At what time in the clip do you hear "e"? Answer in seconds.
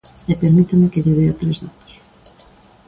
0.31-0.33